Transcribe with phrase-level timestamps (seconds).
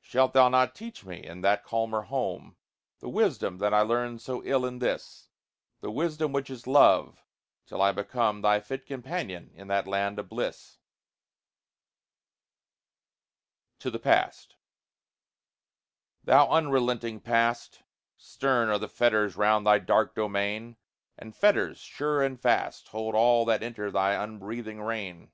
[0.00, 2.54] Shalt thou not teach me, in that calmer home,
[3.00, 5.30] The wisdom that I learned so ill in this
[5.80, 7.24] The wisdom which is love
[7.66, 10.78] till I become Thy fit companion in that land of bliss?
[13.80, 13.88] D.
[13.88, 14.36] Appleton and Company, New York.
[14.36, 14.56] TO THE PAST
[16.22, 17.82] Thou unrelenting Past!
[18.16, 20.76] Stern are the fetters round thy dark domain,
[21.18, 25.32] And fetters, sure and fast, Hold all that enter thy unbreathing reign.